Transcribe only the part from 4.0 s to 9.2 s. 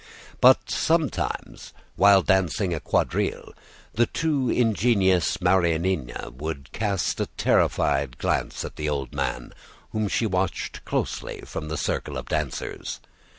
too ingenuous Marianina would cast a terrified glance at the old